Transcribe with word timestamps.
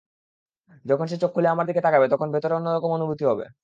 যখন 0.85 1.05
সে 1.07 1.17
চোখ 1.17 1.31
খুলে 1.35 1.47
আমার 1.49 1.65
দিকে 1.67 1.81
তাকাবে, 1.81 2.05
নিজের 2.07 2.29
ভেতর 2.35 2.51
অন্যরকম 2.53 2.91
অনুভূতি 2.93 3.23
হবে। 3.25 3.45